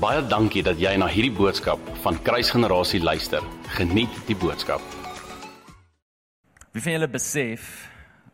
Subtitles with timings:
[0.00, 3.44] Baie dankie dat jy na hierdie boodskap van Kruisgenerasie luister.
[3.76, 4.80] Geniet die boodskap.
[6.72, 7.66] Wie van julle besef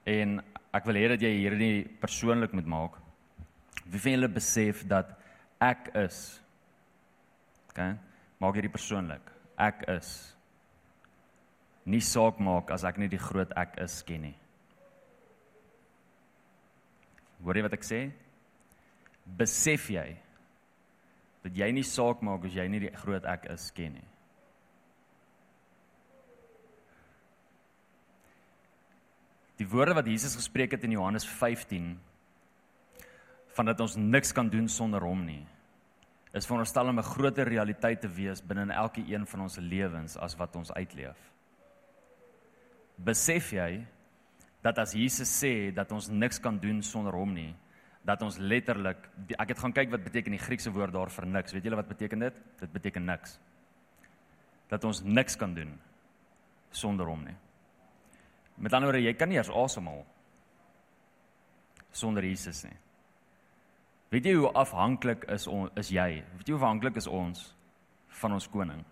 [0.06, 0.36] en
[0.78, 3.00] ek wil hê dat jy hierdie persoonlik moet maak.
[3.82, 5.10] Wie van julle besef dat
[5.58, 6.20] ek is
[7.72, 7.80] OK?
[8.38, 9.32] Maak hierdie persoonlik.
[9.58, 10.10] Ek is
[11.82, 14.36] nie saak maak as ek nie die groot ek is ken nie.
[17.42, 18.00] Hoor jy wat ek sê?
[19.42, 20.06] Besef jy
[21.46, 24.06] dat jy nie saak maak as jy nie die groot ek is ken nie.
[29.56, 31.94] Die woorde wat Jesus gespreek het in Johannes 15
[33.56, 35.44] van dat ons niks kan doen sonder hom nie
[36.36, 40.16] is veronderstel om 'n groter realiteit te wees binne in elke een van ons lewens
[40.16, 41.16] as wat ons uitleef.
[42.96, 43.86] Besef jy
[44.60, 47.54] dat as Jesus sê dat ons niks kan doen sonder hom nie,
[48.06, 51.54] dat ons letterlik ek het gaan kyk wat beteken die Griekse woord daar vir niks.
[51.54, 52.38] Weet julle wat beteken dit?
[52.60, 53.38] Dit beteken niks.
[54.70, 55.74] Dat ons niks kan doen
[56.70, 57.34] sonder hom nie.
[58.56, 60.04] Met ander woorde, jy kan nie eers asemhaal
[61.96, 62.76] sonder Jesus nie.
[64.12, 66.20] Weet jy hoe afhanklik is ons is jy?
[66.36, 67.48] Weet jy hoe afhanklik is ons
[68.20, 68.84] van ons koning?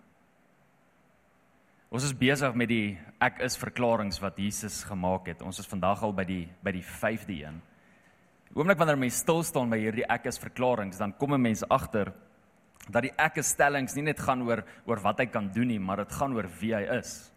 [1.94, 5.44] Ons is besig met die ek is verklaringe wat Jesus gemaak het.
[5.46, 7.62] Ons is vandag al by die by die 5de een.
[8.55, 12.12] Oomblik wanneer mense stil staan by hierdie ek is verklaringe, dan kom 'n mens agter
[12.88, 15.78] dat die ek is stellings nie net gaan oor oor wat hy kan doen nie,
[15.78, 17.33] maar dit gaan oor wie hy is.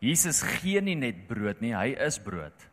[0.00, 2.68] Jesus gee nie net brood nie, hy is brood.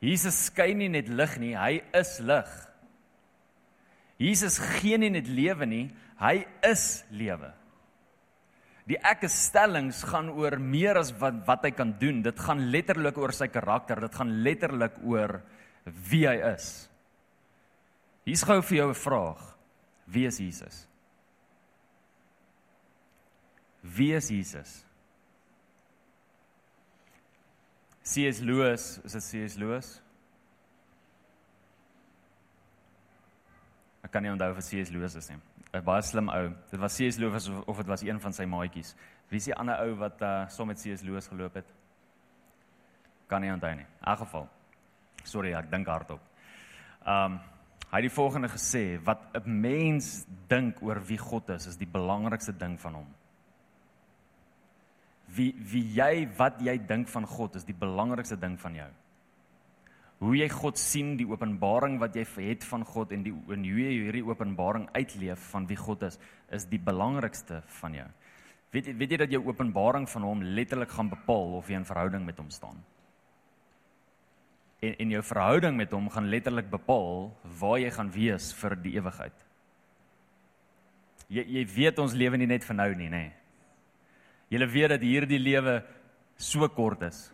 [0.00, 2.50] Jesus skyn nie net lig nie, hy is lig.
[4.18, 5.84] Jesus gee nie net lewe nie,
[6.18, 7.52] hy is lewe.
[8.88, 12.22] Die ek is stellings gaan oor meer as wat wat hy kan doen.
[12.24, 14.00] Dit gaan letterlik oor sy karakter.
[14.00, 15.42] Dit gaan letterlik oor
[16.08, 16.88] wie hy is.
[18.24, 19.42] Hier's gou vir jou 'n vraag.
[20.06, 20.86] Wie is Jesus?
[23.82, 24.84] Wie is Jesus?
[28.02, 28.40] C.S.
[28.40, 29.56] Lewis, is dit C.S.
[29.56, 30.00] Lewis?
[34.08, 34.88] Ek kan nie onthou of C.S.
[34.88, 35.36] Lewis is nie.
[35.68, 36.46] 'n baie slim ou.
[36.70, 37.18] Dit was C.S.
[37.20, 38.94] Lewis of, of dit was een van sy maatjies.
[39.28, 41.04] Wie is die ander ou wat uh saam met C.S.
[41.04, 41.74] Lewis geloop het?
[43.28, 43.84] Kan nie onthou nie.
[43.84, 44.48] In elk geval.
[45.28, 46.24] Sorry, ek dink hardop.
[47.04, 47.36] Um
[47.90, 51.90] hy het die volgende gesê: wat 'n mens dink oor wie God is, is die
[51.92, 53.12] belangrikste ding van hom.
[55.36, 58.88] Wie wie jy wat jy dink van God is die belangrikste ding van jou
[60.18, 63.84] hoe jy God sien, die openbaring wat jy het van God en die en hoe
[63.84, 66.18] jy hierdie openbaring uitleef van wie God is,
[66.50, 68.08] is die belangrikste van jou.
[68.74, 72.26] Weet weet jy dat jou openbaring van hom letterlik gaan bepaal of jy in verhouding
[72.26, 72.82] met hom staan?
[74.82, 77.30] En en jou verhouding met hom gaan letterlik bepaal
[77.60, 79.46] waar jy gaan wees vir die ewigheid.
[81.28, 83.26] Jy jy weet ons lewe nie net vir nou nie, nê.
[83.28, 83.34] Nee.
[84.48, 85.82] Jy weet dat hierdie lewe
[86.36, 87.28] so kort is.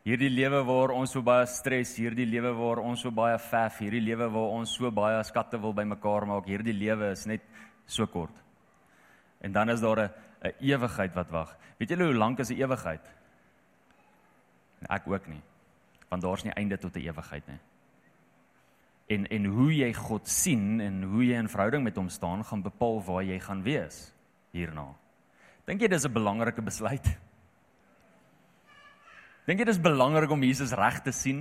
[0.00, 4.00] Hierdie lewe waar ons so baie stres, hierdie lewe waar ons so baie vef, hierdie
[4.00, 7.44] lewe waar ons so baie skatte wil bymekaar maak, hierdie lewe is net
[7.84, 8.36] so kort.
[9.44, 10.10] En dan is daar 'n
[10.44, 11.56] 'n ewigheid wat wag.
[11.78, 13.04] Weet julle hoe lank is 'n ewigheid?
[14.88, 15.42] Ek ook nie.
[16.08, 17.60] Want daar's nie einde tot 'n ewigheid nie.
[19.08, 22.62] En en hoe jy God sien en hoe jy in verhouding met hom staan, gaan
[22.62, 24.14] bepaal waar jy gaan wees
[24.52, 24.94] hierna.
[25.66, 27.18] Dink jy dis 'n belangrike besluit?
[29.50, 31.40] Dink jy dit is belangrik om Jesus reg te sien?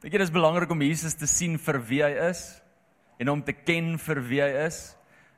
[0.00, 2.46] Dink jy dit is belangrik om Jesus te sien vir wie hy is
[3.20, 4.78] en om te ken vir wie hy is?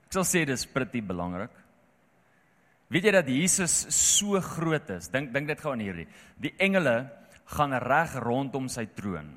[0.06, 1.50] Ek sal sê dis pretty belangrik.
[2.94, 5.10] Weet jy dat Jesus so groot is?
[5.10, 6.06] Dink dink dit gou aan hierdie.
[6.38, 7.10] Die engele
[7.50, 9.34] gaan reg rondom sy troon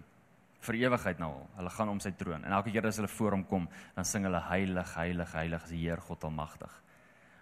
[0.61, 1.45] vir ewigheid nou al.
[1.57, 4.29] Hulle gaan om sy troon en elke keer as hulle voor hom kom, dan sing
[4.29, 6.81] hulle heilig, heilig, heilig is die Heer God Almagtig.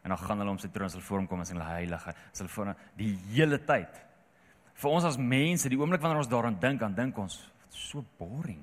[0.08, 1.74] En dan gaan hulle om sy troon as hulle voor hom kom en sing hulle
[1.74, 4.06] heilig, as hulle voor die hele tyd
[4.80, 7.36] vir ons as mense, die oomblik wanneer ons daaraan dink, dan dink ons,
[7.74, 8.62] so boring.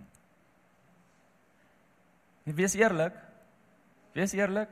[2.47, 3.17] Net wees eerlik.
[4.17, 4.71] Wees eerlik.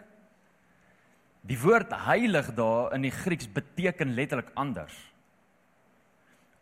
[1.44, 4.94] Die woord heilig daar in die Grieks beteken letterlik anders.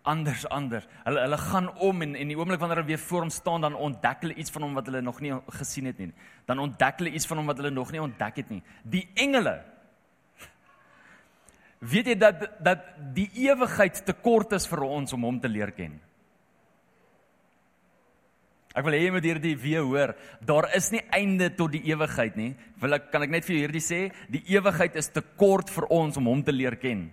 [0.03, 0.89] Anders anders.
[1.05, 3.79] Hulle hulle gaan om en en die oomblik wanneer hulle weer voor hom staan, dan
[3.79, 6.11] ontdek hulle iets van hom wat hulle nog nie gesien het nie.
[6.49, 8.63] Dan ontdek hulle iets van hom wat hulle nog nie ontdek het nie.
[8.83, 9.61] Die engele
[11.83, 12.85] Weet jy dat dat
[13.15, 15.97] die ewigheid te kort is vir ons om hom te leer ken?
[18.73, 20.15] Ek wil hê jy moet hierdie weer hoor.
[20.41, 22.53] Daar is nie einde tot die ewigheid nie.
[22.81, 23.99] Wil ek kan ek net vir jou hierdie sê,
[24.33, 27.11] die ewigheid is te kort vir ons om hom te leer ken.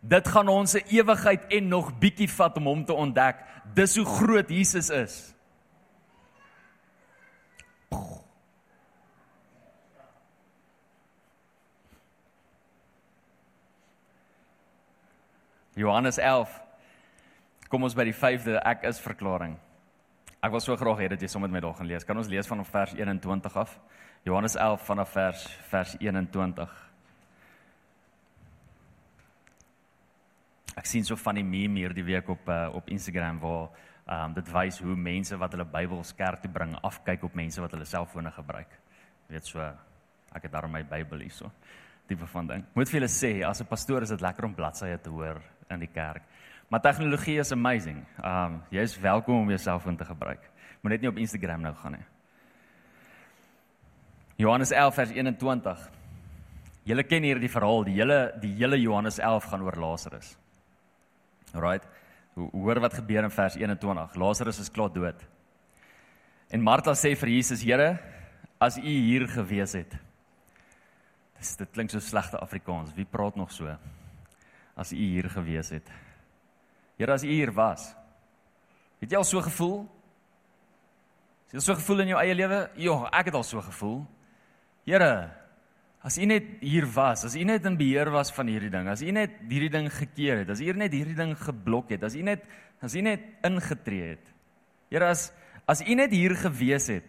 [0.00, 3.36] Dit gaan ons 'n ewigheid en nog bietjie vat om hom te ontdek.
[3.74, 5.34] Dis hoe groot Jesus is.
[15.80, 16.52] Johannes 11.
[17.72, 19.54] Kom ons by die 5de ek is verklaring.
[20.40, 22.04] Ek wil so graag hê dat jy sommer met my gaan lees.
[22.04, 23.76] Kan ons lees van vers 21 af?
[24.24, 26.74] Johannes 11 vanaf vers vers 21.
[30.80, 33.70] Ek sien so van die meme hierdie week op uh, op Instagram waar
[34.04, 37.72] um, dit wys hoe mense wat hulle Bybels kerk toe bring afkyk op mense wat
[37.76, 38.76] hulle selfone gebruik.
[39.28, 41.52] Jy weet so ek het daar my Bybel hier so
[42.08, 42.66] tipe van ding.
[42.74, 45.82] Moet vir julle sê as 'n pastoor is dit lekker om bladsye te hoor in
[45.82, 46.22] die kerk.
[46.70, 48.04] Maar tegnologie is amazing.
[48.24, 50.44] Um, jy is welkom om jou selfoon te gebruik.
[50.80, 52.04] Moet net nie op Instagram nou gaan nie.
[54.40, 55.80] Johannes 11 vers 21.
[56.88, 60.30] Julle ken hierdie verhaal, die hele die hele Johannes 11 gaan oor Lazarus.
[61.52, 61.88] Alraight.
[62.38, 64.14] Hoor wat gebeur in vers 21.
[64.16, 65.26] Lazarus is klaar dood.
[66.50, 67.98] En Martha sê vir Jesus: "Here,
[68.58, 69.98] as U hier gewees het."
[71.38, 72.94] Dis dit klink so slegte Afrikaans.
[72.94, 73.76] Wie praat nog so?
[74.80, 75.88] As U hier gewees het.
[76.96, 77.90] Here, as U hier was.
[79.00, 79.82] Het jy al so gevoel?
[81.48, 82.62] Het jy al so gevoel in jou eie lewe?
[82.80, 84.00] Ja, ek het al so gevoel.
[84.88, 85.12] Here,
[86.00, 89.02] As u net hier was, as u net in beheer was van hierdie ding, as
[89.04, 92.24] u net hierdie ding gekeer het, as u net hierdie ding geblok het, as u
[92.24, 92.46] net
[92.80, 94.30] as u net ingetree het.
[94.88, 95.28] Here as
[95.68, 97.04] as u net hier gewees het,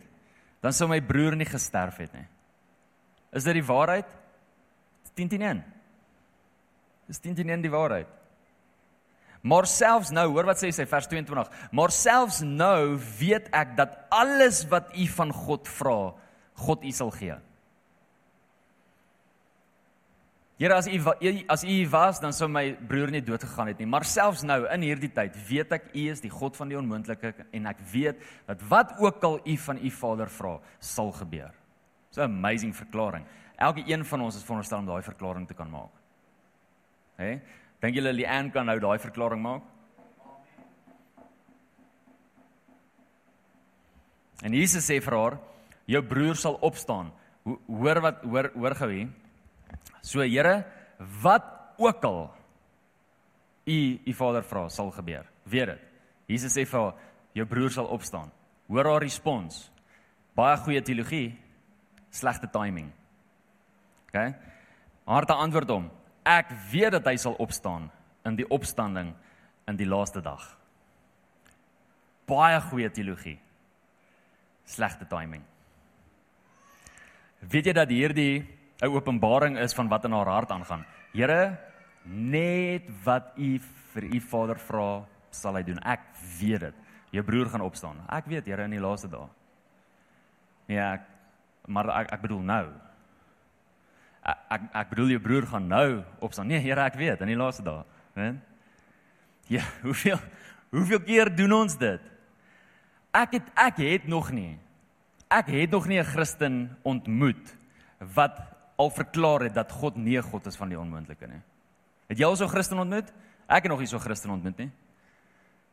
[0.61, 2.27] dan sou my broer nie gesterf het nie.
[3.31, 4.11] Is dit die waarheid?
[5.15, 5.63] 10:10.
[7.11, 8.07] Dis 10:10 die waarheid.
[9.41, 11.49] Maar selfs nou, hoor wat sê sy vers 22.
[11.73, 16.13] Maar selfs nou weet ek dat alles wat u van God vra,
[16.61, 17.35] God u sal gee.
[20.61, 20.99] Here as u
[21.49, 24.59] as u was dan sou my broer nie dood gegaan het nie maar selfs nou
[24.69, 28.21] in hierdie tyd weet ek u is die God van die onmoontlike en ek weet
[28.45, 31.49] dat wat ook al u van u Vader vra sal gebeur.
[32.11, 33.25] So 'n amazing verklaring.
[33.57, 36.00] Elke een van ons is veronderstel om daai verklaring te kan maak.
[37.21, 37.27] Hè?
[37.27, 37.41] Hey?
[37.81, 39.63] Dink julle Lian kan nou daai verklaring maak?
[44.41, 45.37] En Jesus sê vir haar,
[45.89, 47.11] jou broer sal opstaan.
[47.45, 49.09] Hoor wat hoor hoor gou hier.
[50.01, 50.63] So Here,
[51.21, 51.45] wat
[51.77, 52.21] ook al
[53.65, 55.25] u u Vader vra, sal gebeur.
[55.45, 55.81] Weet dit.
[56.27, 56.93] Jesus sê vir
[57.33, 58.31] jou broer sal opstaan.
[58.67, 59.69] Hoor haar respons.
[60.35, 61.37] Baie goeie teologie,
[62.09, 62.91] slegte timing.
[64.07, 64.17] OK?
[65.05, 65.89] Haar te antwoord hom,
[66.23, 67.89] ek weet dat hy sal opstaan
[68.25, 69.13] in die opstanding
[69.67, 70.43] in die laaste dag.
[72.29, 73.39] Baie goeie teologie.
[74.65, 75.43] Slegte timing.
[77.41, 78.45] Weet jy dat hierdie
[78.81, 80.85] 'n openbaring is van wat in haar hart aangaan.
[81.13, 81.57] Here,
[82.05, 83.59] net wat u
[83.93, 85.79] vir u Vader vra, sal hy doen.
[85.79, 86.01] Ek
[86.39, 86.75] weet dit.
[87.11, 87.97] Jou broer gaan opstaan.
[88.09, 89.27] Ek weet, Here, in die laaste dae.
[90.67, 91.01] Ja, ek,
[91.67, 92.65] maar ek ek bedoel nou.
[94.21, 96.47] Ek ek, ek bedoel jou broer gaan nou opstaan.
[96.47, 97.83] Nee, Here, ek weet, in die laaste dae,
[98.15, 98.35] né?
[99.49, 100.19] Ja, hoeveel
[100.71, 102.01] hoeveel keer doen ons dit?
[103.11, 104.59] Ek het ek het nog nie.
[105.31, 107.55] Ek het nog nie 'n Christen ontmoet
[108.15, 108.39] wat
[108.77, 111.41] al verklaar het dat God nie 'n God is van die onmoontlike nie.
[112.07, 113.11] Het jy al so 'n Christen ontmoet?
[113.47, 114.71] Ek het nog nie so 'n Christen ontmoet nie.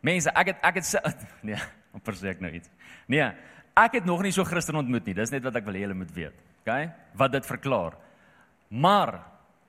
[0.01, 1.03] Mense, ek het ek het
[1.43, 1.57] nee,
[1.95, 2.69] om verseker nou iets.
[3.07, 3.33] Nee,
[3.75, 5.15] ek het nog nie so 'n Christen ontmoet nie.
[5.15, 6.35] Dis net wat ek wil hê julle moet weet.
[6.65, 6.91] OK?
[7.15, 7.95] Wat dit verklaar.
[8.69, 9.19] Maar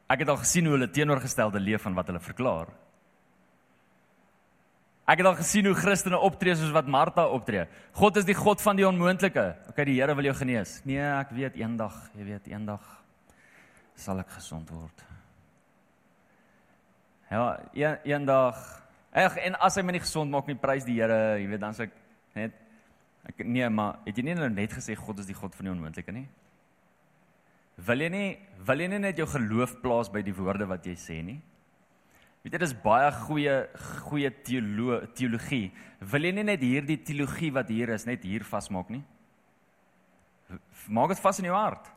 [0.09, 2.71] ek het al gesien hoe hulle teenoorgestelde leef van wat hulle verklaar.
[5.09, 7.65] Ek het al gesien hoe Christene optree soos wat Martha optree.
[7.97, 9.45] God is die God van die onmoontlike.
[9.71, 10.75] OK, die Here wil jou genees.
[10.85, 12.83] Nee, ek weet eendag, jy weet eendag
[13.99, 15.05] sal ek gesond word.
[17.29, 18.59] Ja, een, eendag
[19.09, 21.75] ag en as hy my nie gesond maak nie, prys die Here, jy weet dan
[21.77, 21.95] sê ek
[22.37, 22.57] net
[23.29, 25.73] ek nee, maar het jy nie nou net gesê God is die God van die
[25.73, 26.27] onmoontlike nie?
[27.87, 28.29] Wil jy nie
[28.67, 31.37] wil jy nie net jou geloof plaas by die woorde wat jy sê nie?
[32.43, 33.55] Weet jy dis baie goeie
[34.07, 35.69] goeie teolo teologie.
[36.11, 39.03] Wil jy nie net hierdie teologie wat hier is net hier vasmaak nie?
[40.89, 41.87] Maak dit vas in jou hart.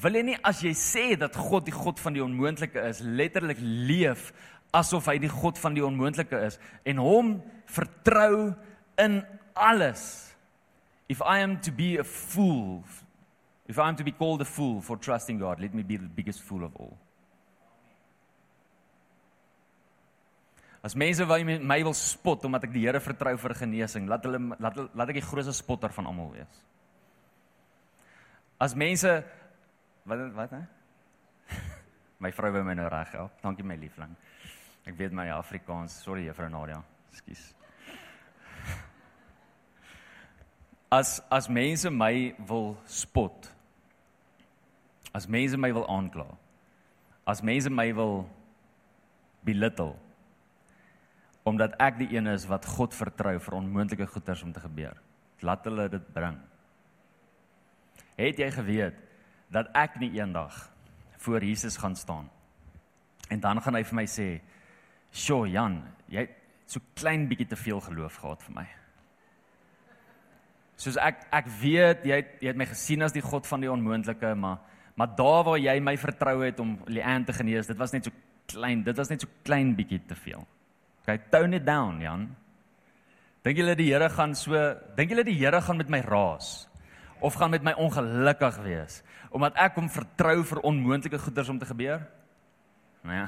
[0.00, 3.60] Wil jy nie as jy sê dat God die God van die onmoontlike is, letterlik
[3.62, 4.32] leef
[4.74, 7.36] asof hy die God van die onmoontlike is en hom
[7.70, 8.54] vertrou
[8.98, 9.20] in
[9.54, 10.34] alles.
[11.08, 12.82] If I am to be a fool,
[13.66, 16.08] if I am to be called a fool for trusting God, let me be the
[16.08, 16.96] biggest fool of all.
[20.84, 24.40] As mense wou my wil spot omdat ek die Here vertrou vir genesing, laat hulle
[24.60, 26.60] laat laat ek die grootste spotter van almal wees.
[28.60, 29.22] As mense
[30.04, 30.60] Wat wat hè?
[32.24, 33.40] my vrou wou my nou reg help.
[33.40, 34.12] Dankie my liefling.
[34.84, 35.96] Ek weet my Afrikaans.
[36.04, 36.82] Sorry juffrou Nadia.
[37.12, 37.46] Ekskuus.
[40.94, 43.50] As as mense my wil spot.
[45.12, 46.26] As mense my wil aankla.
[47.26, 48.28] As mense my wil
[49.42, 49.94] belittle.
[51.44, 54.96] omdat ek die een is wat God vertrou vir onmoontlike goeders om te gebeur.
[55.44, 56.38] Laat hulle dit bring.
[58.16, 58.96] Het jy geweet
[59.52, 60.56] dat ek nie eendag
[61.20, 62.30] voor Jesus gaan staan
[63.28, 64.40] en dan gaan hy vir my sê,
[65.12, 66.30] "Sjoe Jan, jy het
[66.66, 68.83] so klein bietjie te veel geloof gehad vir my."
[70.80, 73.70] Soos ek ek weet jy het, jy het my gesien as die God van die
[73.70, 74.62] onmoontlike, maar
[74.94, 78.14] maar daar waar jy my vertrou het om Leanne te genees, dit was net so
[78.46, 80.44] klein, dit was net so klein bietjie te veel.
[81.02, 82.28] Okay, tone it down, Jan.
[83.44, 84.56] Dink julle die Here gaan so,
[84.96, 86.68] dink julle die Here gaan met my raas
[87.24, 89.02] of gaan met my ongelukkig wees
[89.34, 92.04] omdat ek hom vertrou vir onmoontlike goeders om te gebeur?
[93.02, 93.26] Nou ja.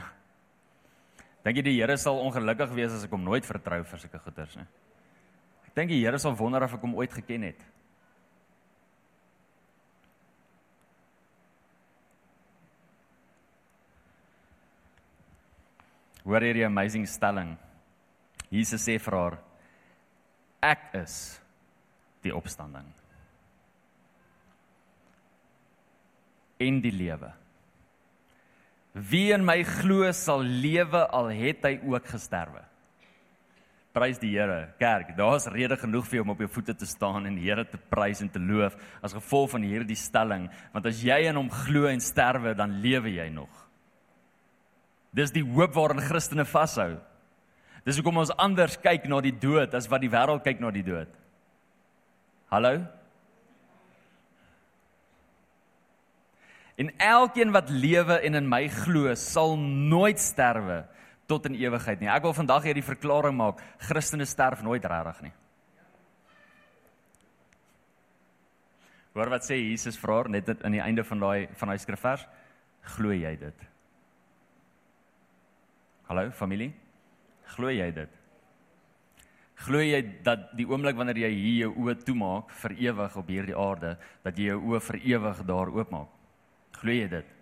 [1.43, 4.55] Dink jy die Here sal ongelukkig wees as ek hom nooit vertrou vir sulke goeders
[4.61, 4.69] nie?
[5.76, 7.64] Dink die Here sal wonder of ek hom ooit geken het.
[16.26, 17.54] Hoor hierdie amazing stelling.
[18.50, 19.37] Jesus sê vir haar:
[20.64, 21.37] Ek is
[22.25, 22.88] die opstanding
[26.59, 27.30] en die lewe.
[28.97, 32.62] Wie in my glo sal lewe al het hy ook gesterwe.
[33.97, 34.75] Prys die Here.
[34.76, 37.65] Kerk, daar's rede genoeg vir jou om op jou voete te staan en die Here
[37.65, 41.49] te prys en te loof as gevolg van hierdie stelling, want as jy in hom
[41.65, 43.62] glo en sterwe, dan lewe jy nog.
[45.17, 46.99] Dis die hoop waaraan Christene vashou.
[47.87, 50.85] Dis hoekom ons anders kyk na die dood as wat die wêreld kyk na die
[50.85, 51.09] dood.
[52.53, 52.75] Hallo?
[56.76, 60.83] En elkeen wat lewe en in my glo, sal nooit sterwe
[61.26, 62.11] tot in ewigheid nie.
[62.11, 65.35] Ek wil vandag hierdie verklaring maak: Christene sterf nooit regtig nie.
[69.16, 72.26] Hoor wat sê Jesus vra net aan die einde van daai van daai skrifvers?
[72.97, 73.64] Glo jy dit?
[76.06, 76.75] Hallo familie.
[77.56, 78.12] Glo jy dit?
[79.64, 83.56] Glo jy dat die oomblik wanneer jy hier jou oë toemaak vir ewig op hierdie
[83.56, 86.12] aarde, dat jy jou oë vir ewig daar oopmaak?
[86.76, 87.36] Glo jy dit?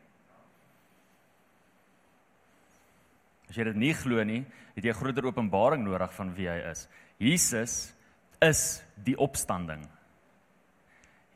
[3.55, 4.41] As jy dit nie glo nie,
[4.75, 6.89] het jy 'n groter openbaring nodig van wie hy is.
[7.21, 7.95] Jesus
[8.43, 9.87] is die opstanding.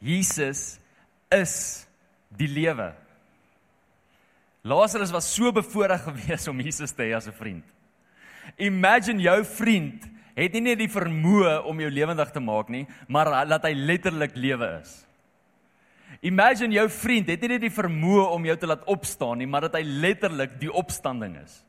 [0.03, 0.81] Jesus
[1.31, 1.87] is
[2.37, 2.93] die lewe.
[4.65, 7.65] Lazarus was so bevoorreg geweest om Jesus te hê as 'n vriend.
[8.59, 10.03] Imagine jou vriend
[10.35, 14.35] het nie net die vermoë om jou lewendig te maak nie, maar laat hy letterlik
[14.35, 15.07] lewe is.
[16.21, 19.61] Imagine jou vriend het nie net die vermoë om jou te laat opstaan nie, maar
[19.61, 21.65] dat hy letterlik die opstanding is.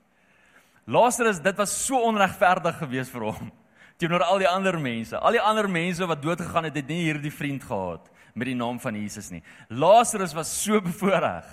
[0.89, 3.51] Lazarus, dit was so onregverdig geweest vir hom
[3.99, 5.17] teenoor al die ander mense.
[5.19, 8.55] Al die ander mense wat dood gegaan het, het nie hierdie vriend gehad met die
[8.55, 9.41] naam van Jesus nie.
[9.67, 11.47] Lazarus was so bevoorreg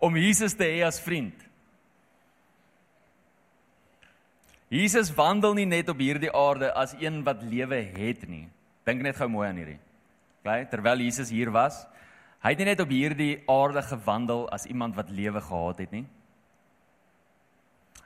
[0.00, 1.46] om Jesus te hê as vriend.
[4.70, 8.44] Jesus wandel nie net op hierdie aarde as een wat lewe het nie.
[8.86, 9.80] Dink net gou mooi aan hierdie.
[10.44, 11.82] Okay, terwyl Jesus hier was,
[12.40, 16.06] hy het nie net op hierdie aarde gewandel as iemand wat lewe gehad het nie.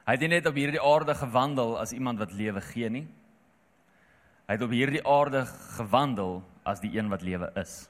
[0.05, 3.07] Hy het nie net op hierdie aarde gewandel as iemand wat lewe gee nie.
[4.45, 5.47] Hy het op hierdie aarde
[5.77, 7.89] gewandel as die een wat lewe is.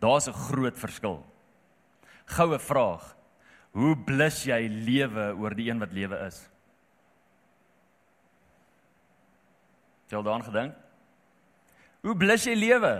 [0.00, 1.24] Daar's 'n groot verskil
[2.30, 3.16] goue vraag.
[3.76, 6.40] Hoe blus jy lewe oor die een wat lewe is?
[10.04, 10.74] Het jy daaraan gedink?
[12.02, 12.94] Hoe blus jy lewe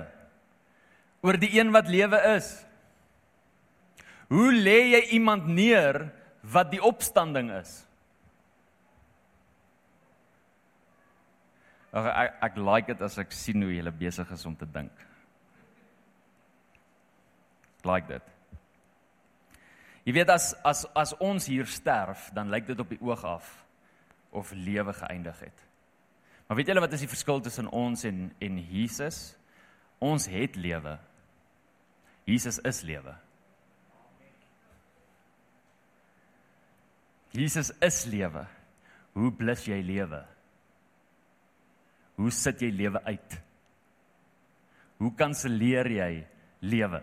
[1.26, 2.52] oor die een wat lewe is?
[4.30, 6.04] Hoe lê jy iemand neer
[6.40, 7.80] wat die opstanding is?
[11.90, 14.92] Ag ek ek like dit as ek sien hoe jy besig is om te dink.
[17.84, 18.22] Like dit.
[20.06, 23.50] Jy weet as as as ons hier sterf, dan lyk dit op die oog af
[24.30, 25.66] of lewe geëindig het.
[26.46, 29.34] Maar weet julle wat is die verskil tussen ons en en Jesus?
[29.98, 30.96] Ons het lewe.
[32.24, 33.14] Jesus is lewe.
[37.32, 38.44] Jesus is lewe.
[39.14, 40.20] Hoe blus jy lewe?
[42.20, 43.38] Hoe sit jy lewe uit?
[45.00, 46.10] Hoe kanselleer jy
[46.60, 47.00] lewe?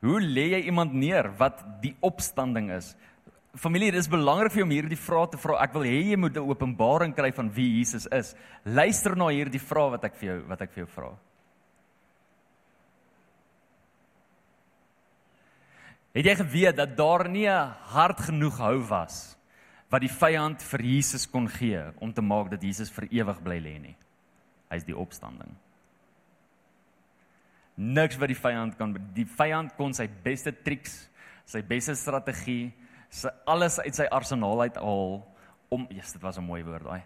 [0.00, 2.94] Hoe lê jy iemand neer wat die opstanding is?
[3.60, 5.58] Familie, dit is belangrik vir jou om hierdie vrae te vra.
[5.60, 8.34] Ek wil hê jy moet 'n openbaring kry van wie Jesus is.
[8.64, 11.10] Luister na hierdie vrae wat ek vir jou wat ek vir jou vra.
[16.14, 19.36] Het jy geweet dat daar nie 'n hart genoeg hou was
[19.90, 23.58] wat die vyand vir Jesus kon gee om te maak dat Jesus vir ewig bly
[23.58, 23.96] lê nie?
[24.70, 25.56] Hy's die opstanding
[27.80, 31.06] niks wat die vyand kan die vyand kon sy beste triks,
[31.48, 32.70] sy beste strategie,
[33.10, 35.16] sy alles uit sy arsenaal uithaal
[35.72, 37.02] om, yes, dit was 'n mooi woord daai.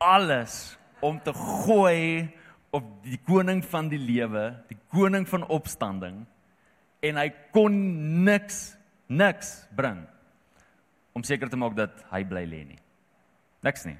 [0.00, 2.28] Alles om te gooi
[2.72, 6.26] op die koning van die lewe, die koning van opstanding
[7.04, 7.74] en hy kon
[8.24, 8.76] niks
[9.08, 10.02] niks bring
[11.16, 12.78] om seker te maak dat hy bly lê nie.
[13.66, 13.96] Niks nie.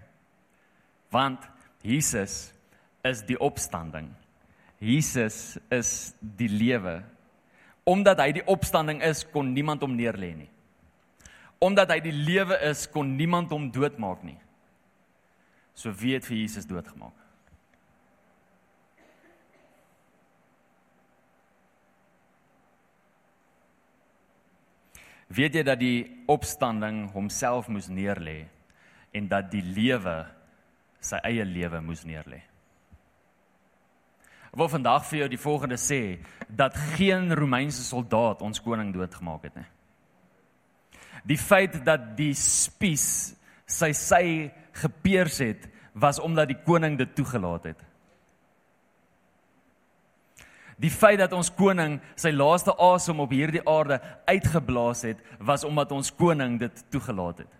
[1.10, 1.42] Want
[1.82, 2.52] Jesus
[3.06, 4.10] is die opstanding.
[4.78, 7.00] Jesus is die lewe.
[7.88, 10.50] Omdat hy die opstanding is, kon niemand hom neerlê nie.
[11.58, 14.38] Omdat hy die lewe is, kon niemand hom doodmaak nie.
[15.74, 17.17] So wie het vir Jesus doodgemaak?
[25.28, 28.46] Weet jy dat die opstanding homself moes neerlê
[29.12, 30.22] en dat die lewe
[31.04, 32.40] sy eie lewe moes neerlê?
[34.48, 36.00] Ek wil vandag vir jou die volgende sê
[36.48, 39.68] dat geen Romeinse soldaat ons koning doodgemaak het nie.
[41.28, 43.34] Die feit dat die spies
[43.68, 44.24] sy sy
[44.80, 47.87] gepeers het was omdat die koning dit toegelaat het.
[50.78, 53.98] Die feit dat ons koning sy laaste asem op hierdie aarde
[54.30, 57.57] uitgeblaas het was omdat ons koning dit toegelaat het.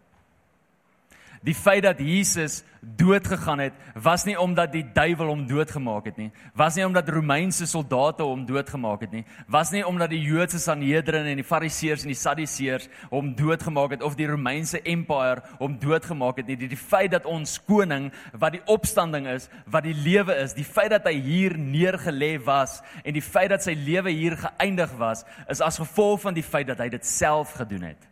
[1.46, 6.16] Die feit dat Jesus dood gegaan het, was nie omdat die duiwel hom doodgemaak het
[6.18, 6.30] nie.
[6.58, 9.24] Was nie omdat Romeinse soldate hom doodgemaak het nie.
[9.46, 14.02] Was nie omdat die Joodse Sanhedrin en die Fariseërs en die Sadduseërs hom doodgemaak het
[14.06, 16.58] of die Romeinse empire hom doodgemaak het nie.
[16.58, 20.66] Die, die feit dat ons koning wat die opstanding is, wat die lewe is, die
[20.66, 25.24] feit dat hy hier neergelê was en die feit dat sy lewe hier geëindig was,
[25.50, 28.10] is as gevolg van die feit dat hy dit self gedoen het.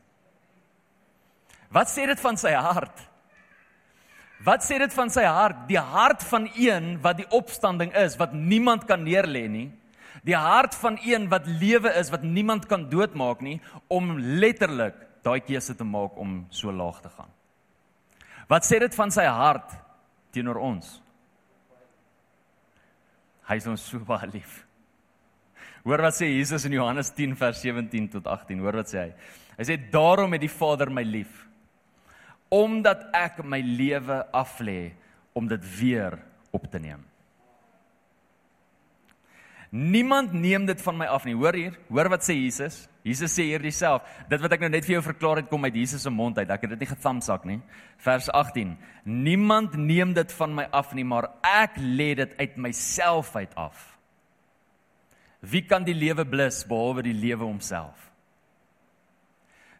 [1.75, 3.16] Wat sê dit van sy hart?
[4.45, 5.65] Wat sê dit van sy hart?
[5.71, 9.69] Die hart van een wat die opstanding is, wat niemand kan neerlê nie.
[10.27, 15.41] Die hart van een wat lewe is, wat niemand kan doodmaak nie, om letterlik daai
[15.41, 17.31] keuse te maak om so laag te gaan.
[18.51, 19.73] Wat sê dit van sy hart
[20.35, 21.01] teenoor ons?
[23.47, 24.61] Hy is ons so baie lief.
[25.87, 28.63] Hoor wat sê Jesus in Johannes 10 vers 17 tot 18.
[28.63, 29.11] Hoor wat sê hy?
[29.57, 31.47] Hy sê daarom het die Vader my lief
[32.53, 34.95] omdat ek my lewe aflê
[35.37, 36.19] om dit weer
[36.55, 37.03] op te neem.
[39.77, 41.35] Niemand neem dit van my af nie.
[41.35, 42.87] Hoor hier, hoor wat sê Jesus?
[43.05, 44.07] Jesus sê hier dieself.
[44.31, 46.49] Dit wat ek nou net vir jou verklaar het kom uit Jesus se mond uit.
[46.51, 47.59] Ek het dit nie gethamsak nie.
[48.03, 48.77] Vers 18.
[49.05, 53.93] Niemand neem dit van my af nie, maar ek lê dit uit myself uit af.
[55.45, 58.06] Wie kan die lewe blus behalwe die lewe homself?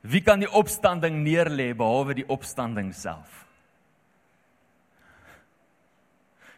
[0.07, 3.43] Wie kan die opstanding neerlê behalwe die opstanding self?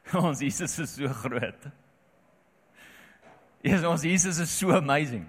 [0.12, 1.68] Ons Jesus is so groot.
[3.64, 5.26] Ja, ons Jesus is so amazing.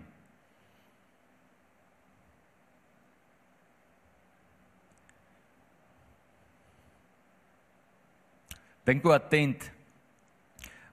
[8.86, 9.66] Dink hoe attent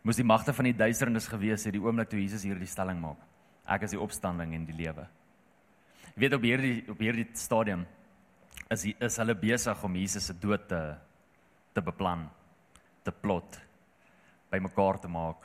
[0.03, 3.21] moes die magte van die duisternis gewees het die oomblik toe Jesus hierdie stelling maak.
[3.69, 5.07] Ek is die opstanding en die lewe.
[6.16, 7.83] Jy weet op hierdie op hierdie stadium
[8.72, 10.79] is is hulle besig om Jesus se dood te
[11.76, 12.22] te beplan,
[13.05, 13.59] te plot,
[14.48, 15.44] bymekaar te maak.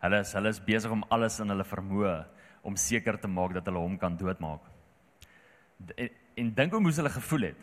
[0.00, 2.16] Hulle is hulle is besig om alles in hulle vermoë
[2.64, 4.64] om seker te maak dat hulle hom kan doodmaak.
[5.92, 6.10] En,
[6.40, 7.62] en dink hoe moes hulle gevoel het?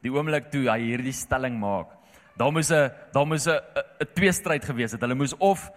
[0.00, 1.92] Die oomblik toe hy hierdie stelling maak,
[2.32, 3.60] daar moes 'n daar moes 'n
[4.00, 5.04] 'n tweestryd gewees het.
[5.04, 5.70] Hulle moes of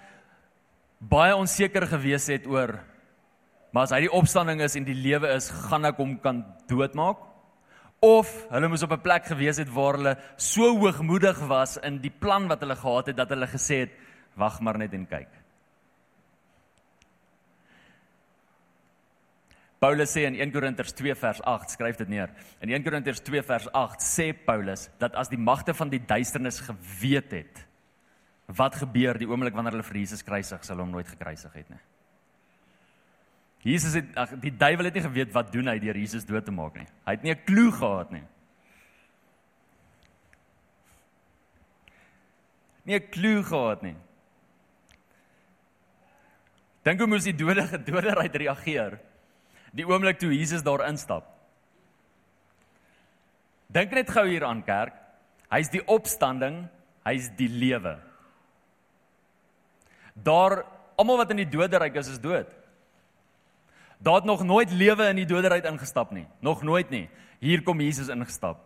[0.99, 2.79] baie onseker gewees het oor
[3.71, 7.19] Maar as hy die opstanding is en die lewe is, gaan ek hom kan doodmaak?
[8.03, 12.13] Of hulle moes op 'n plek gewees het waar hulle so hoogmoedig was in die
[12.13, 13.91] plan wat hulle gehad het dat hulle gesê het,
[14.35, 15.29] wag maar net en kyk.
[19.79, 22.31] Paulus sê in 1 Korintiërs 2 vers 8, skryf dit neer.
[22.61, 26.59] In 1 Korintiërs 2 vers 8 sê Paulus dat as die magte van die duisternis
[26.59, 27.67] geweet het
[28.57, 31.79] wat gebeur die oomblik wanneer hulle vir Jesus kruisig, sal hom nooit gekruisig het nie.
[33.65, 36.51] Jesus het ag die duiwel het nie geweet wat doen hy deur Jesus dood te
[36.51, 36.87] maak nie.
[37.05, 38.23] Hy het nie 'n klou gehad nie.
[42.85, 43.95] Nie 'n klou gehad nie.
[46.83, 48.99] Dink hoe moes die dode gedoder uit reageer
[49.77, 51.25] die oomblik toe Jesus daar instap.
[53.67, 54.95] Dink net gou hier aan kerk.
[55.51, 56.65] Hy's die opstanding,
[57.07, 57.97] hy's die lewe.
[60.15, 60.63] Daar
[60.97, 62.49] almal wat in die doderyk is is dood.
[63.97, 66.27] Daar het nog nooit lewe in die doderheid ingestap nie.
[66.39, 67.07] Nog nooit nie.
[67.39, 68.59] Hier kom Jesus ingestap.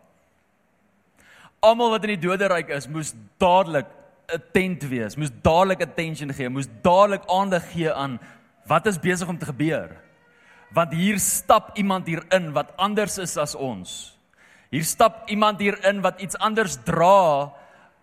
[1.59, 3.89] Almal wat in die doderyk is, moes dadelik
[4.31, 8.17] attent wees, moes dadelik attention gee, moes dadelik aandag gee aan
[8.69, 9.91] wat is besig om te gebeur.
[10.71, 14.15] Want hier stap iemand hier in wat anders is as ons.
[14.71, 17.51] Hier stap iemand hier in wat iets anders dra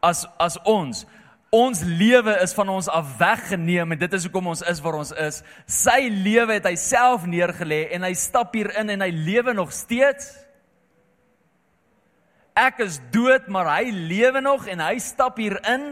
[0.05, 1.07] as as ons.
[1.55, 5.13] Ons lewe is van ons af weggeneem en dit is hoekom ons is waar ons
[5.17, 5.41] is.
[5.65, 9.73] Sy lewe het hy self neergelê en hy stap hier in en hy lewe nog
[9.73, 10.29] steeds.
[12.59, 15.87] Ek is dood, maar hy lewe nog en hy stap hier in.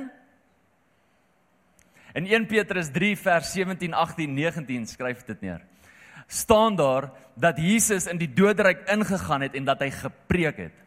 [2.16, 5.64] In 1 Petrus 3 vers 17, 18, 19 skryf dit neer.
[6.26, 10.85] staan daar dat Jesus in die doodryk ingegaan het en dat hy gepreek het.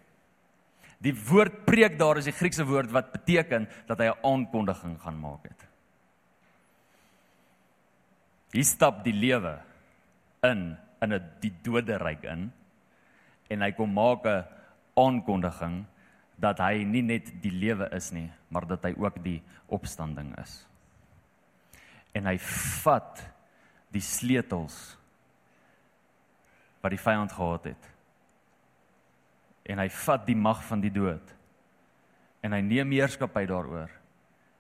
[1.00, 5.20] Die woord preek daar is die Griekse woord wat beteken dat hy 'n aankondiging gaan
[5.20, 5.62] maak het.
[8.52, 9.60] Hy stap die lewe
[10.44, 12.52] in in 'n die doderyk in
[13.50, 14.46] en hy kom maak 'n
[14.96, 15.86] aankondiging
[16.36, 20.66] dat hy nie net die lewe is nie, maar dat hy ook die opstanding is.
[22.14, 22.38] En hy
[22.84, 23.24] vat
[23.92, 24.98] die sleutels
[26.82, 27.90] wat die vyand gehad het
[29.70, 31.36] en hy vat die mag van die dood
[32.42, 33.92] en hy neem heerskappy daaroor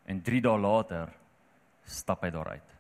[0.10, 1.13] en 3 dae later
[1.89, 2.76] stap hy daaruit.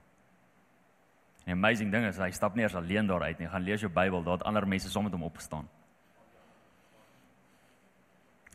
[1.45, 3.49] Die amazing ding is hy stap nie eers alleen daaruit nie.
[3.49, 5.65] Gaan lees jou Bybel, daar het ander mense saam met hom opgestaan.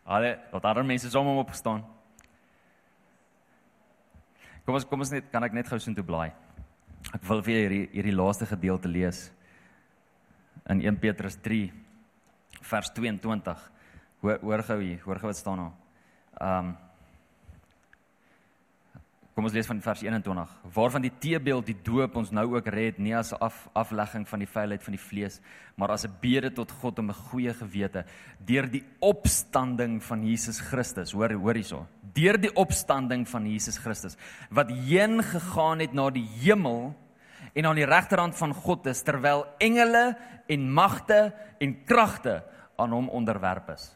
[0.04, 1.84] Alle, daar ander mense saam met hom opgestaan.
[4.64, 6.30] Kom ons kom ons net kan ek net gou so intoe blaai.
[7.12, 9.26] Ek wil vir hierdie hierdie laaste gedeelte lees
[10.70, 11.66] in 1 Petrus 3
[12.64, 13.70] vers 22.
[14.24, 15.76] Hoor hoor gou hier, hoor gou wat staan daar.
[16.40, 16.76] Ehm um,
[19.34, 20.50] Kom ons lees van vers 21.
[20.76, 24.38] Waarvan die teebeeld die doop ons nou ook red, nie as 'n af, aflegging van
[24.38, 25.40] die vuilheid van die vlees,
[25.74, 28.04] maar as 'n bede tot God om 'n goeie gewete
[28.46, 31.12] deur die opstanding van Jesus Christus.
[31.12, 31.86] Hoor hoor hierso.
[32.12, 34.16] Deur die opstanding van Jesus Christus
[34.50, 36.94] wat heen gegaan het na die hemel
[37.54, 42.44] en aan die regterhand van God is terwyl engele en magte en kragte
[42.76, 43.90] aan hom onderwerp is.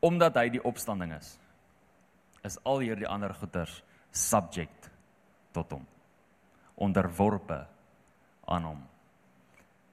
[0.00, 1.34] Omdat hy die opstanding is,
[2.44, 4.88] is al hierdie ander goeters subject
[5.52, 5.84] tot hom.
[6.80, 7.66] Onderworpe
[8.48, 8.80] aan hom.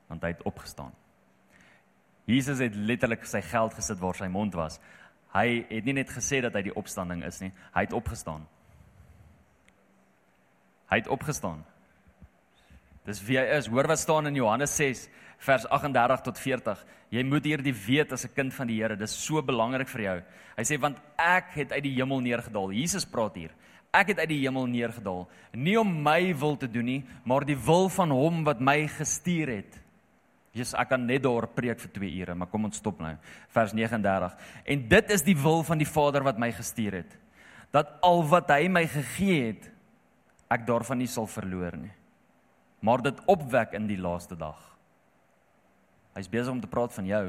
[0.08, 0.93] Want hy het opgestaan.
[2.28, 4.80] Jesus het letterlik sy geld gesit waar sy mond was.
[5.36, 8.46] Hy het nie net gesê dat hy die opstanding is nie, hy het opgestaan.
[10.88, 11.65] Hy het opgestaan.
[13.08, 13.67] Dis wie hy is.
[13.72, 15.06] Hoor wat staan in Johannes 6
[15.45, 16.84] vers 38 tot 40.
[17.13, 18.95] Jy moet hierdie weet as 'n kind van die Here.
[18.95, 20.21] Dis so belangrik vir jou.
[20.58, 22.71] Hy sê want ek het uit die hemel neergedaal.
[22.71, 23.52] Jesus praat hier.
[23.93, 27.56] Ek het uit die hemel neergedaal, nie om my wil te doen nie, maar die
[27.56, 29.80] wil van hom wat my gestuur het.
[30.52, 33.15] Jesus, ek kan net daar preek vir 2 ure, maar kom ons stop nou.
[33.50, 34.36] Vers 39.
[34.65, 37.17] En dit is die wil van die Vader wat my gestuur het,
[37.71, 39.71] dat al wat hy my gegee het,
[40.50, 41.97] ek daarvan nie sal verloor nie
[42.80, 44.77] maar dit opwek in die laaste dag.
[46.17, 47.23] Hy's besig om te praat van jou.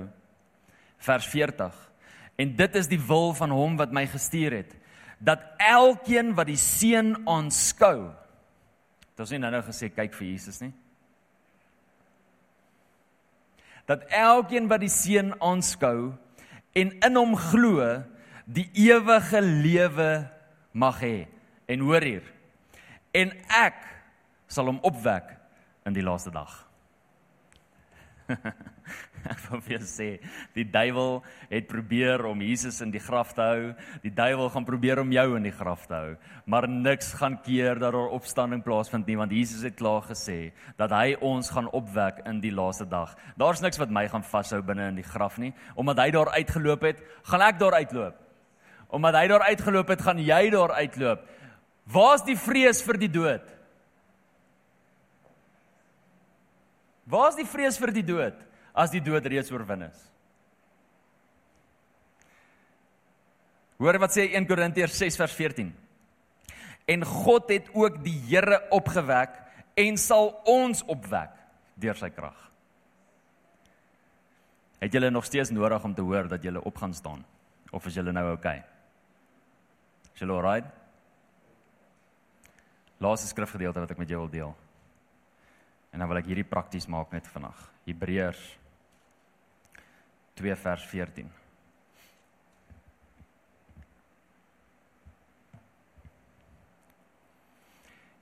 [1.04, 1.76] Vers 40.
[2.40, 4.74] En dit is die wil van hom wat my gestuur het,
[5.18, 8.12] dat elkeen wat die seun aanskou.
[9.18, 10.70] Dit is nie nou nou gesê kyk vir Jesus nie.
[13.88, 16.12] Dat elkeen wat die seun aanskou
[16.78, 17.82] en in hom glo,
[18.46, 20.10] die ewige lewe
[20.72, 21.26] mag hê.
[21.68, 22.24] En hoor hier.
[23.12, 23.82] En ek
[24.48, 25.34] sal hom opwek
[25.88, 26.67] in die laaste dag.
[29.28, 30.08] Ek wil vir sê,
[30.56, 31.18] die duiwel
[31.50, 33.72] het probeer om Jesus in die graf te hou.
[34.04, 36.12] Die duiwel gaan probeer om jou in die graf te hou,
[36.46, 40.94] maar niks gaan keer dat daar opstanding plaasvind nie, want Jesus het klaar gesê dat
[40.94, 43.16] hy ons gaan opwek in die laaste dag.
[43.40, 46.88] Daar's niks wat my gaan vashou binne in die graf nie, omdat hy daar uitgeloop
[46.88, 48.24] het, gaan ek daar uitloop.
[48.88, 51.24] Omdat hy daar uitgeloop het, gaan jy daar uitloop.
[51.92, 53.57] Waar's die vrees vir die dood?
[57.08, 58.36] Waar is die vrees vir die dood
[58.76, 60.00] as die dood reeds oorwin is?
[63.78, 65.70] Hoor wat sê 1 Korintiërs 6 vers 14.
[66.88, 69.36] En God het ook die Here opgewek
[69.78, 71.34] en sal ons opwek
[71.78, 72.36] deur sy krag.
[74.82, 77.24] Het julle nog steeds nodig om te hoor dat julle op gaan staan
[77.70, 78.32] of is julle nou?
[78.34, 78.62] Okay?
[80.14, 80.66] Is julle alright?
[82.98, 84.54] Laaste skrifgedeelte wat ek met jou wil deel.
[85.98, 87.58] En dan wil ek hierdie prakties maak net vandag.
[87.82, 88.42] Hebreërs
[90.38, 91.32] 2 vers 14.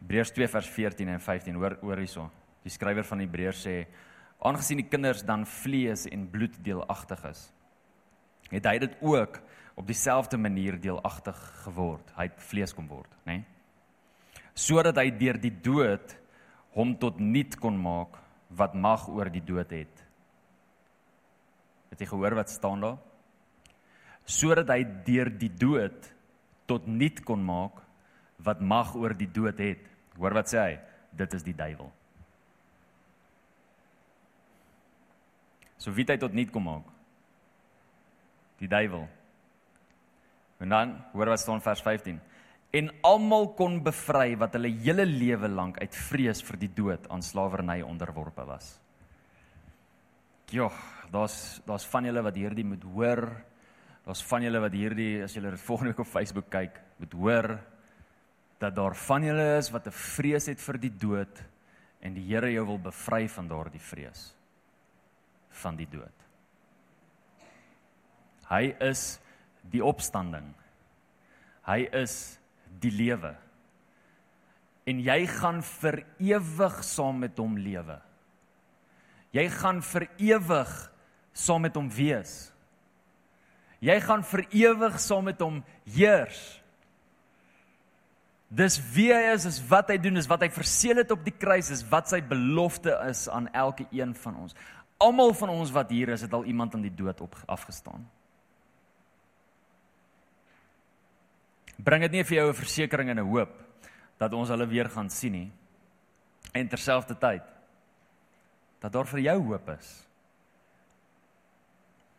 [0.01, 1.61] Hebreërs 2 vers 14 en 15.
[1.61, 2.27] Hoor hoor hierso.
[2.65, 3.77] Die skrywer van Hebreërs sê
[4.41, 7.47] aangesien die kinders dan vlees en bloed deelagtig is,
[8.57, 9.43] het hy dit ook
[9.77, 12.17] op dieselfde manier deelagtig geword.
[12.17, 13.43] Hy het vlees kom word, nê?
[13.43, 14.47] Nee?
[14.57, 16.23] Sodat hy deur die dood
[16.77, 18.19] hom tot niet kon maak
[18.57, 20.03] wat mag oor die dood het.
[21.91, 22.99] Het jy gehoor wat staan daar?
[24.27, 26.11] Sodat hy deur die dood
[26.69, 27.81] tot niet kon maak
[28.45, 29.87] wat mag oor die dood het.
[30.19, 30.75] Hoor wat sê hy?
[31.17, 31.89] Dit is die duiwel.
[35.81, 36.89] So wie hy tot niet kom maak?
[38.61, 39.07] Die duiwel.
[40.61, 42.21] En dan hoor wat staan vers 15.
[42.77, 47.23] En almal kon bevry wat hulle hele lewe lank uit vrees vir die dood aan
[47.25, 48.75] slawerny onderworpe was.
[50.53, 50.69] Ja,
[51.11, 53.25] daar's daar's van julle wat hierdie moet hoor.
[54.07, 57.49] Daar's van julle wat hierdie as julle dit volgende week op Facebook kyk, moet hoor
[58.61, 61.43] dat daar van julle is wat 'n vrees het vir die dood
[62.01, 64.35] en die Here jou wil bevry van daardie vrees
[65.51, 66.27] van die dood.
[68.49, 69.19] Hy is
[69.63, 70.55] die opstanding.
[71.67, 72.39] Hy is
[72.81, 73.35] die lewe.
[74.87, 77.99] En jy gaan vir ewig saam met hom lewe.
[79.35, 80.75] Jy gaan vir ewig
[81.37, 82.37] saam met hom wees.
[83.85, 85.59] Jy gaan vir ewig saam met hom
[85.97, 86.41] heers.
[88.47, 91.35] Dis wie hy is, is wat hy doen, is wat hy verseël het op die
[91.35, 94.55] kruis, is wat sy belofte is aan elke een van ons.
[95.03, 98.07] Almal van ons wat hier is, het al iemand aan die dood op afgestaan.
[101.79, 103.53] Bring dit nie vir jou 'n versekering en 'n hoop
[104.19, 105.53] dat ons hulle weer gaan sien nie.
[106.53, 107.43] En terselfdertyd
[108.81, 110.07] dat daar vir jou hoop is.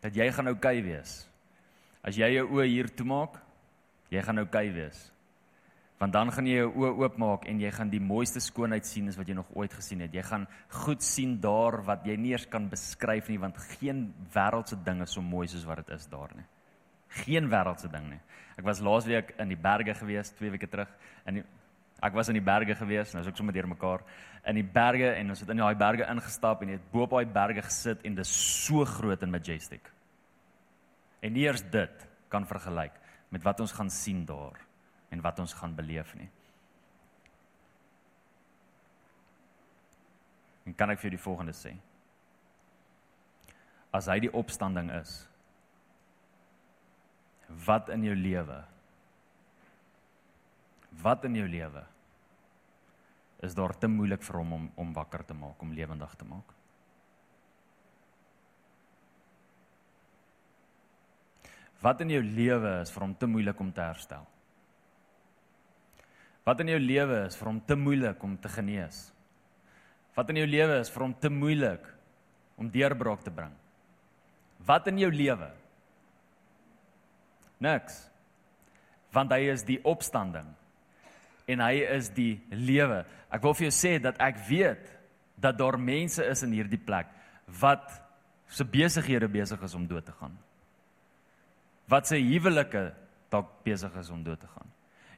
[0.00, 1.28] Dat jy gaan oukei okay wees.
[2.02, 3.38] As jy jou oë hier toemaak,
[4.10, 5.12] jy gaan oukei okay wees.
[5.98, 9.16] Want dan gaan jy jou oë oopmaak en jy gaan die mooiste skoonheid sien as
[9.18, 10.14] wat jy nog ooit gesien het.
[10.14, 10.46] Jy gaan
[10.84, 15.10] goed sien daar wat jy nie eens kan beskryf nie want geen wêreldse ding is
[15.10, 16.46] so mooi soos wat dit is daar nie.
[17.24, 18.20] Geen wêreldse ding nie.
[18.58, 20.90] Ek was laasweek in die berge gewees, twee weke terug.
[21.26, 21.44] In die,
[22.02, 24.04] ek was in die berge gewees, nou is ek sommer deur mekaar
[24.48, 27.28] in die berge en ons het in daai berge ingestap en het bo op daai
[27.32, 28.32] berge gesit en dit is
[28.64, 29.90] so groot en majestic.
[31.20, 32.96] En nie eers dit kan vergelyk
[33.34, 34.56] met wat ons gaan sien daar
[35.12, 36.30] en wat ons gaan beleef nie.
[40.68, 41.74] En kan ek vir die volgende sê?
[43.92, 45.22] As hy die opstanding is,
[47.48, 48.58] wat in jou lewe?
[51.02, 51.84] Wat in jou lewe?
[53.42, 56.54] Is daar te moeilik vir hom om om wakker te maak om lewendig te maak?
[61.80, 64.26] Wat in jou lewe is vir hom te moeilik om te herstel?
[66.44, 69.12] Wat in jou lewe is vir hom te moeilik om te genees?
[70.16, 71.86] Wat in jou lewe is vir hom te moeilik
[72.58, 73.54] om deurbraak te bring?
[74.66, 75.52] Wat in jou lewe
[77.58, 77.98] Niks.
[79.14, 80.48] Want hy is die opstanding
[81.48, 83.02] en hy is die lewe.
[83.32, 84.84] Ek wil vir jou sê dat ek weet
[85.40, 87.08] dat daar mense is in hierdie plek
[87.60, 87.88] wat
[88.52, 90.34] se besighede besig is om dood te gaan.
[91.88, 92.90] Wat se huwelike
[93.32, 94.68] dalk besig is om dood te gaan.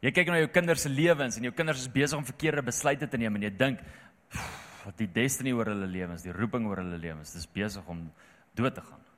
[0.01, 3.11] Jy kyk na jou kinders se lewens en jou kinders is besig om verkeerde besluite
[3.11, 3.83] te neem en jy dink
[4.85, 8.07] wat die destiny oor hulle lewens, die roeping oor hulle lewens, dis besig om
[8.57, 9.10] dood te gaan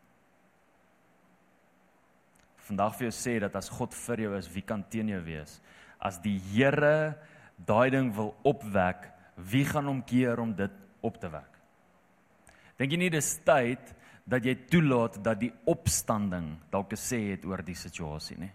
[2.69, 5.59] vandag vir jou sê dat as God vir jou is, wie kan teen jou wees?
[6.01, 7.15] As die Here
[7.57, 10.73] daai ding wil opwek, wie gaan hom keer om dit
[11.03, 11.59] op te wek?
[12.79, 13.93] Dink jy nie dis tyd
[14.27, 18.53] dat jy toelaat dat die opstanding dalk gesê het oor die situasie nie?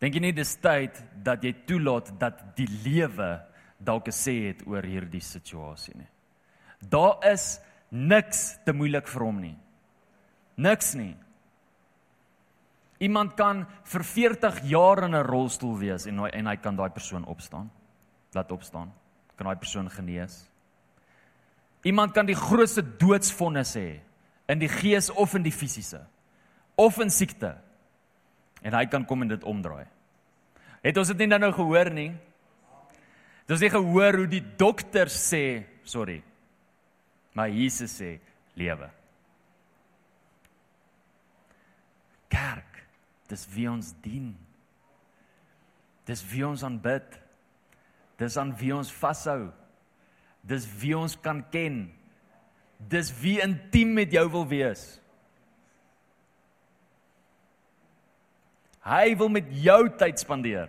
[0.00, 3.36] Dink jy nie dis tyd dat jy toelaat dat die lewe
[3.84, 6.08] dalk gesê het oor hierdie situasie nie?
[6.80, 7.58] Daar is
[7.90, 9.56] niks te moeilik vir hom nie.
[10.60, 11.14] Niks nie.
[13.02, 17.24] Iemand kan vir 40 jaar in 'n rolstoel wees en en hy kan daai persoon
[17.24, 17.70] opstaan.
[18.32, 18.92] Laat opstaan.
[19.36, 20.48] Kan daai persoon genees.
[21.82, 24.00] Iemand kan die grootste doodsvonnis hê
[24.48, 26.06] in die gees of in die fisiese
[26.76, 27.56] of in siekte.
[28.62, 29.86] En hy kan kom en dit omdraai.
[30.82, 32.10] Het ons dit nie nou gehoor nie?
[33.44, 36.22] Het ons nie gehoor hoe die dokters sê, sorry.
[37.32, 38.18] Maar Jesus sê
[38.54, 38.90] lewe.
[42.28, 42.73] Kerk
[43.28, 44.32] Dis wie ons dien.
[46.08, 47.20] Dis wie ons aanbid.
[48.20, 49.48] Dis aan wie ons vashou.
[50.44, 51.86] Dis wie ons kan ken.
[52.78, 54.84] Dis wie intiem met jou wil wees.
[58.84, 60.68] Hy wil met jou tyd spandeer.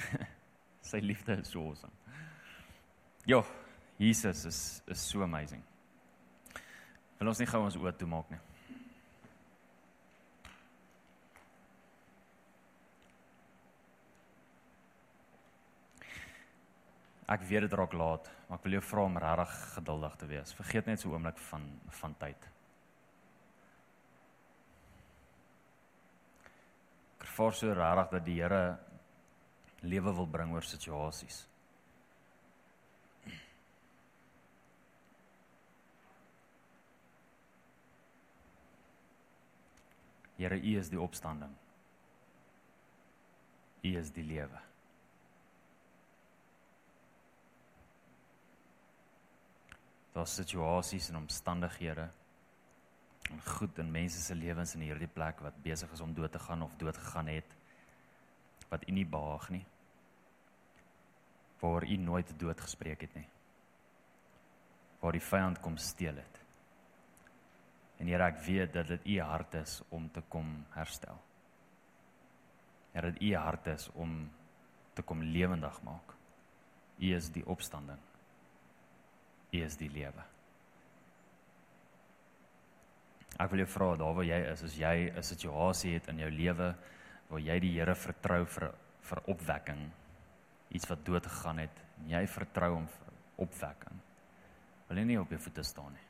[0.90, 1.94] Sy liefde is so awesome.
[3.28, 3.44] Jo,
[4.00, 5.62] Jesus is is so amazing.
[7.20, 8.40] Wil ons nie gou ons oë toemaak nie.
[17.30, 20.54] Ek weet dit raak laat, maar ek wil jou vra om regtig geduldig te wees.
[20.58, 21.62] Vergeet net so 'n oomblik van
[22.00, 22.48] van tyd.
[27.18, 28.78] Ek ervaar so regtig dat die Here
[29.82, 31.46] lewe wil bring oor situasies.
[40.36, 41.52] Here, U is die opstanding.
[43.84, 44.69] U is die lewe.
[50.12, 52.08] Daar's situasies en omstandighede
[53.30, 56.38] en goed in mense se lewens in hierdie plek wat besig is om dood te
[56.42, 57.56] gaan of dood gegaan het
[58.70, 59.64] wat U nie behaag nie.
[61.60, 63.26] Waar U nooit dood gespreek het nie.
[65.00, 66.38] Waar die vyand kom steel het.
[68.00, 71.18] En Here, ek weet dat dit U hart is om te kom herstel.
[72.94, 74.22] Here, dit U hart is om
[74.94, 76.14] te kom lewendig maak.
[77.00, 78.09] U is die opstanding.
[79.52, 80.24] U is die lewe.
[83.40, 86.30] Ek wil jou vra daar waar jy is, as jy 'n situasie het in jou
[86.30, 86.74] lewe
[87.30, 89.90] waar jy die Here vertrou vir vir opwekking,
[90.70, 94.00] iets wat dood gegaan het, en jy vertrou hom vir opwekking.
[94.88, 96.09] Wil jy nie op jou voete staan nie?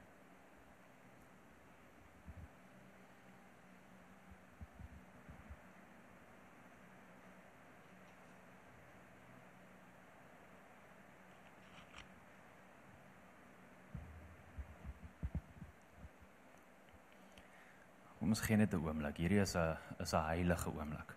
[18.31, 19.17] Kom ons gee net 'n oomblik.
[19.19, 21.15] Hierdie is 'n is 'n heilige oomblik.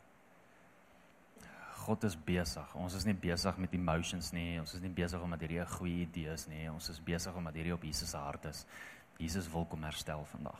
[1.85, 2.75] God is besig.
[2.75, 4.59] Ons is nie besig met emotions nie.
[4.59, 6.71] Ons is nie besig om met hierdie 'n goeie idee is nie.
[6.71, 8.65] Ons is besig om met hierdie op Jesus se hart is.
[9.19, 10.59] Jesus wil kom herstel vandag.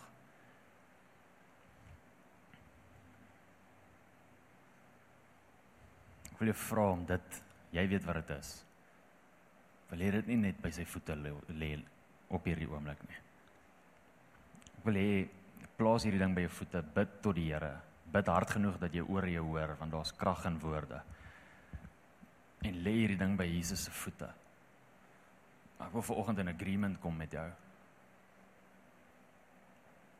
[6.33, 8.63] Ek wil jou vra om dit, jy weet wat dit is.
[9.89, 11.83] Wil jy dit nie net by sy voete lê
[12.27, 13.17] op hierdie oomblik nie?
[14.77, 15.29] Ek wil hê
[15.83, 17.73] plaas hierdie ding by jou voete, bid tot die Here.
[18.13, 21.01] Bid hard genoeg dat jy oor jou hoor want daar's krag in woorde.
[22.63, 24.29] En lê hierdie ding by Jesus se voete.
[25.83, 27.47] Ek wil vanoggend in agreement kom met jou.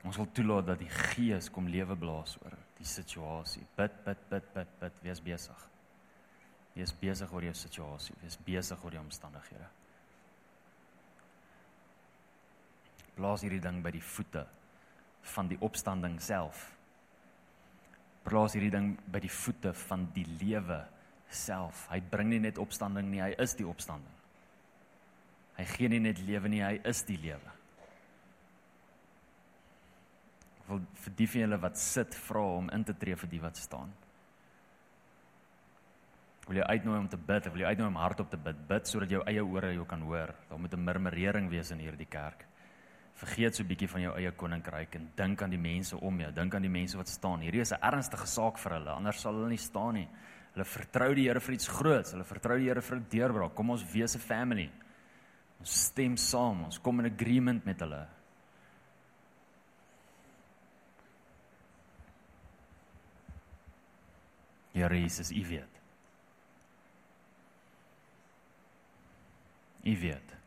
[0.04, 3.64] Ons wil toelaat dat die Gees kom lewe blaas oor die situasie.
[3.78, 5.62] Bid, bid, bid, bid, bid, wees besig.
[6.74, 9.70] Wees besig oor jou situasie, wees besig oor die omstandighede.
[13.16, 14.44] Blaas hierdie ding by die voete
[15.24, 16.66] van die opstanding self.
[18.24, 20.84] Plaas hierdie ding by die voete van die lewe
[21.34, 21.88] self.
[21.92, 24.22] Hy bring nie net opstanding nie, hy is die opstanding.
[25.58, 27.52] Hy gee nie net lewe nie, hy is die lewe.
[30.64, 33.42] Ek wil vir die van julle wat sit vra om in te tree vir die
[33.44, 33.92] wat staan.
[36.44, 38.64] Ek wil jou uitnooi om te bid, ek wil jou uitnooi om hardop te bid.
[38.68, 40.34] Bid sodat jou eie ore jou kan hoor.
[40.50, 42.48] Daar moet 'n murmurering wees in hierdie kerk
[43.14, 46.32] vergeet so 'n bietjie van jou eie koninkryk en dink aan die mense om jou,
[46.32, 47.42] dink aan die mense wat staan.
[47.42, 50.10] Hierdie is 'n ernstige saak vir hulle, anders sal hulle nie staan nie.
[50.54, 52.12] Hulle vertrou die Here vir iets groots.
[52.14, 53.56] Hulle vertrou die Here vir 'n deurbraak.
[53.56, 54.70] Kom ons wees 'n family.
[55.60, 56.64] Ons stem saam.
[56.66, 58.08] Ons kom in agreement met hulle.
[64.74, 65.82] Here Jesus, U weet.
[69.86, 70.43] U weet.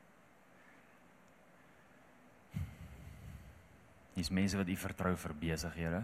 [4.17, 6.03] Dis mense wat u vertrou vir besighede.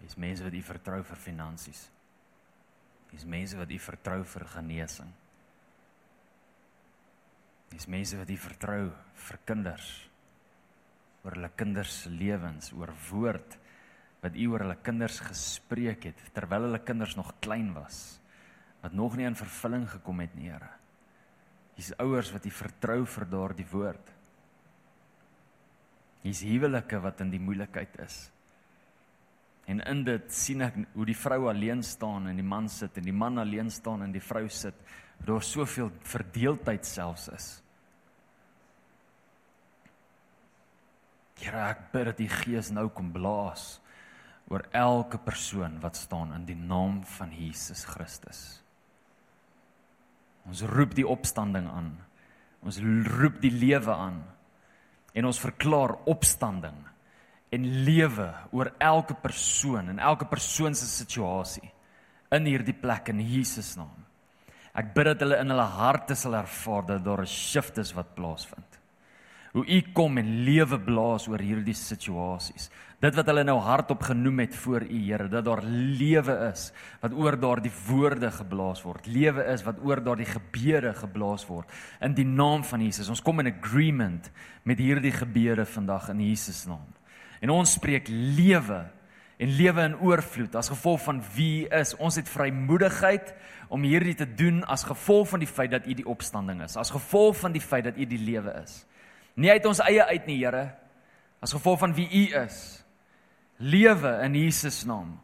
[0.00, 1.86] Dis mense wat u vertrou vir finansies.
[3.10, 5.10] Dis mense wat u vertrou vir genesing.
[7.70, 8.84] Dis mense wat u vertrou
[9.26, 9.90] vir kinders.
[11.20, 13.58] oor hulle kinders se lewens, oor woord
[14.22, 18.20] wat u oor hulle kinders gespreek het terwyl hulle kinders nog klein was
[18.80, 20.70] wat nog nie in vervulling gekom het nie, Here.
[21.76, 24.06] Dis ouers wat u vertrou vir daardie woord.
[26.24, 28.18] Hier's huwelike wat in die moeilikheid is.
[29.70, 33.06] En in dit sien ek hoe die vrou alleen staan en die man sit en
[33.06, 34.76] die man alleen staan en die vrou sit.
[35.24, 37.48] Daar soveel verdeeldheid selfs is.
[41.40, 43.78] Here, ek bid dat die Gees nou kom blaas
[44.50, 48.40] oor elke persoon wat staan in die naam van Jesus Christus.
[50.50, 51.94] Ons roep die opstanding aan.
[52.66, 54.20] Ons roep die lewe aan
[55.14, 56.76] en ons verklaar opstanding
[57.50, 61.70] en lewe oor elke persoon en elke persoon se situasie
[62.30, 63.96] in hierdie plek in Jesus naam.
[64.70, 68.14] Ek bid dat hulle in hulle harte sal ervaar dat daar 'n shift is wat
[68.14, 68.69] plaasvind.
[69.50, 72.68] Hoe U kom en lewe blaas oor hierdie situasies.
[73.02, 76.68] Dit wat hulle nou hardop genoem het voor U Here, dat daar lewe is
[77.00, 79.08] wat oor daardie woorde geblaas word.
[79.10, 81.70] Lewe is wat oor daardie gebede geblaas word
[82.04, 83.08] in die naam van Jesus.
[83.10, 84.30] Ons kom in agreement
[84.62, 86.86] met hierdie gebede vandag in Jesus naam.
[87.40, 88.84] En ons spreek lewe
[89.40, 91.96] en lewe in oorvloed as gevolg van wie is.
[91.96, 93.32] Ons het vrymoedigheid
[93.72, 96.92] om hierdie te doen as gevolg van die feit dat U die opstanding is, as
[96.92, 98.82] gevolg van die feit dat U die lewe is.
[99.40, 100.68] Nie uit ons eie uit nie, Here,
[101.40, 102.60] as gevolg van wie U is.
[103.60, 105.16] Lewe in Jesus naam.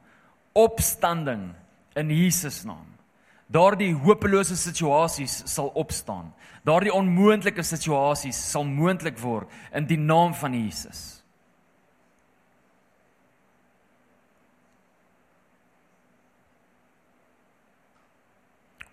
[0.56, 1.50] Opstanding
[1.96, 2.86] in Jesus naam.
[3.52, 6.32] Daardie hopelose situasies sal opstaan.
[6.66, 11.04] Daardie onmoontlike situasies sal moontlik word in die naam van Jesus.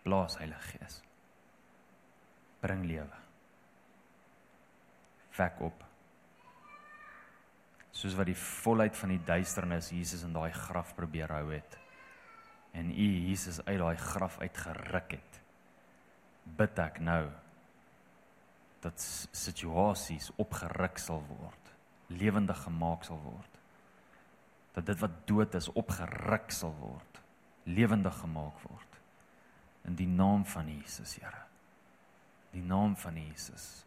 [0.04, 1.02] Blaas Heilige Gees.
[2.62, 3.23] Bring lewe.
[5.38, 5.84] Wek op.
[7.94, 11.78] Soos wat die volheid van die duisternis Jesus in daai graf probeer hou het.
[12.74, 15.42] En U Jesus uit daai graf uitgeruk het.
[16.44, 17.28] Bid ek nou
[18.84, 19.00] dat
[19.32, 21.70] situasies opgeruk sal word,
[22.12, 23.60] lewendig gemaak sal word.
[24.76, 27.22] Dat dit wat dood is opgeruk sal word,
[27.64, 28.94] lewendig gemaak word
[29.84, 31.44] in die naam van Jesus, Here.
[32.52, 33.84] Die naam van Jesus.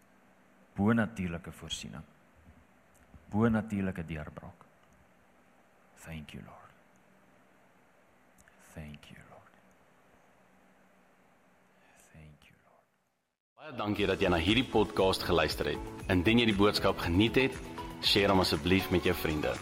[0.76, 2.04] Bonatuurlike voorsiening.
[3.30, 4.64] Bonatuurlike deurbraak.
[6.04, 6.72] Thank you, Lord.
[8.74, 9.54] Thank you, Lord.
[12.12, 12.84] Thank you, Lord.
[13.56, 15.94] Baie dankie dat jy na hierdie podcast geluister het.
[16.12, 17.56] Indien jy die boodskap geniet het,
[18.12, 19.56] deel hom asseblief met jou vriende.